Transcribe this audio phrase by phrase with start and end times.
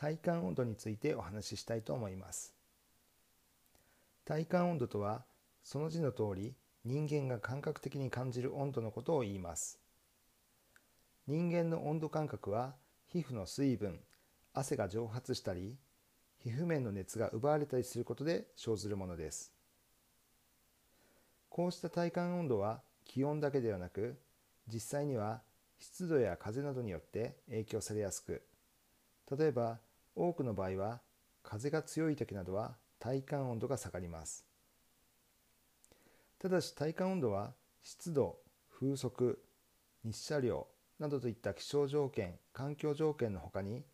[0.00, 2.54] 体感温度についてお話ししたいと思います。
[4.24, 5.24] 体感温度とは
[5.64, 9.80] その字の通り人間が感覚的に感じる温度のことを言います。
[11.26, 12.76] 人間の温度感覚は
[13.08, 13.98] 皮膚の水分
[14.54, 15.76] 汗が蒸発したり
[16.38, 19.52] 皮膚面の熱が奪われたりすることで生ずるものです。
[21.48, 24.16] こうした体感温度は気温だけではなく
[24.72, 25.42] 実際には
[25.80, 28.44] 湿度や風などによって影響されやすく
[29.36, 29.80] 例えば
[30.18, 31.00] 多くの場合は
[31.42, 34.44] 風が強い時などは体感温度が下がります。
[36.38, 38.38] ただし体感温度は湿度
[38.68, 39.42] 風速
[40.04, 40.66] 日射量
[40.98, 43.84] などといった気象条件環境条件のほかに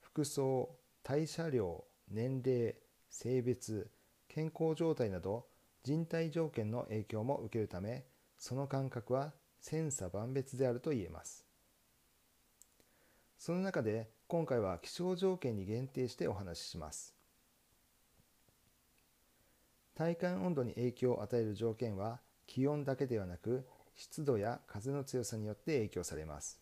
[0.00, 0.70] 服装
[1.02, 2.74] 代謝量年齢
[3.10, 3.90] 性別
[4.28, 5.46] 健康状態など
[5.82, 8.04] 人体条件の影響も受けるため
[8.38, 11.44] その感覚は千差万別であると言えます。
[13.38, 17.14] その中で今回は気象条件に限定してお話しします。
[19.94, 26.60] 体感温度に影響を与える条件は気温だけではなく湿度や風の強さによって影響されます。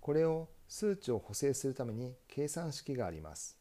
[0.00, 3.56] これを数値を補正するために計算式があります。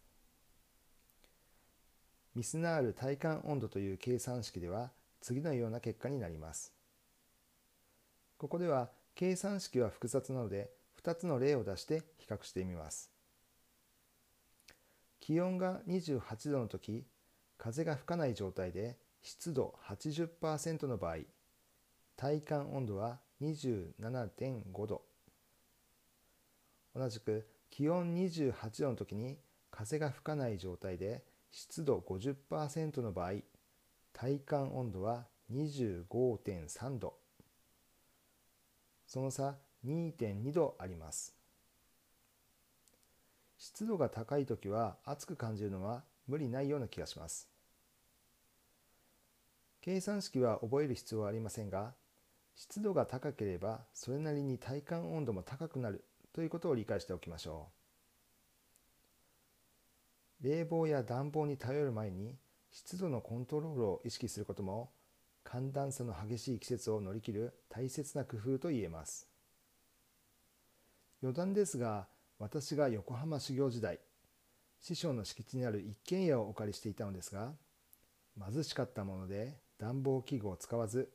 [2.33, 4.91] ミスナール体感温度という計算式では
[5.21, 6.73] 次のような結果になります。
[8.37, 10.71] ここでは計算式は複雑なので
[11.07, 13.09] 2つの例を出して比較してみます。
[15.21, 17.05] 気温が28度の時、
[17.57, 21.19] 風が吹かない状態で湿度80%の場合、
[22.17, 25.01] 体感温度は27.5度。
[26.93, 29.37] 同じく気温28度の時に
[29.71, 33.33] 風が吹かない状態で湿度50%の場合、
[34.11, 37.13] 体感温度は25.3度。
[39.05, 39.55] その差
[39.85, 41.35] 2.2度あります。
[43.57, 47.47] 湿度が高い時は暑く感じるのは無理ないような気がします。
[49.81, 51.93] 計算式は覚える必要はありませんが
[52.55, 57.69] 湿度が高ければそれなりに体感温度も高くなるということを理解しておきましょ
[60.41, 60.43] う。
[60.47, 62.35] 冷房や暖房に頼る前に
[62.71, 64.91] 湿度のコントロールを意識することも
[65.43, 69.27] 寒暖差の激しい季節を乗り切る大切な工夫と言えます。
[71.21, 72.07] 余談ですが
[72.39, 73.99] 私が横浜修行時代
[74.79, 77.53] 師匠の敷地にある一軒家をお借りしていたのですが
[78.39, 81.09] 貧しかったもので暖房器具を使わず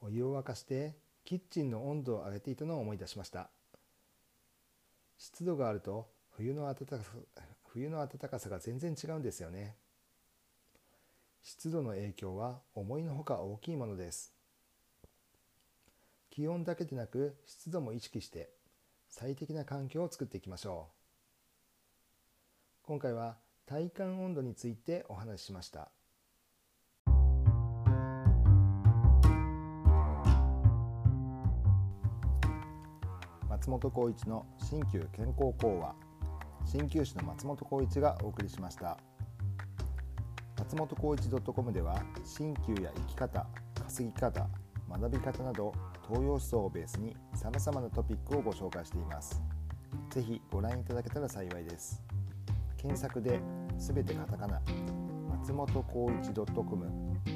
[0.00, 3.50] お湯を沸かしてキッチンの温度を上げていたのを思い出しました。
[5.18, 7.04] 湿度があると冬の暖かさ
[7.66, 9.76] 冬の暖かさが全然違うんですよね。
[11.42, 14.32] 湿度の影響は思いのほか大きいものです。
[16.30, 18.48] 気温だけでなく湿度も意識して
[19.08, 20.94] 最適な環境を作っていきましょう。
[22.82, 25.90] 今回は体感温度についてお話ししました。
[33.48, 35.94] 松本浩一の新旧健康講話。
[36.66, 38.98] 鍼灸師の松本浩一がお送りしました。
[40.58, 43.46] 松本浩一 .com では鍼灸や生き方
[43.84, 44.46] 稼ぎ方
[44.90, 45.72] 学び方など
[46.08, 49.42] 東洋思想をベースに様々なトピックをご紹介しています。
[50.08, 52.02] ぜひご覧いただけたら幸いです。
[52.78, 53.40] 検索で
[53.76, 54.62] 全てカタカナ
[55.38, 56.86] 松本浩一 .com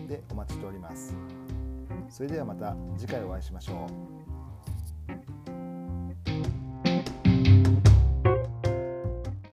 [0.08, 1.14] でお待ちしております。
[2.08, 3.86] それではまた次回お会いしましょ
[4.18, 4.21] う。